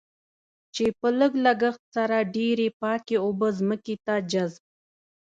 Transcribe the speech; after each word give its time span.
چې 0.73 0.85
په 0.99 1.07
لږ 1.19 1.31
لګښت 1.45 1.81
سره 1.95 2.17
ډېرې 2.35 2.67
پاکې 2.81 3.15
اوبه 3.25 3.47
ځمکې 3.59 3.95
ته 4.05 4.15
جذب. 4.31 4.63